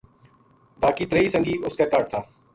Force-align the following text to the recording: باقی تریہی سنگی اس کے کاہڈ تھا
باقی 0.81 1.05
تریہی 1.09 1.29
سنگی 1.33 1.55
اس 1.65 1.75
کے 1.77 1.85
کاہڈ 1.91 2.05
تھا 2.09 2.19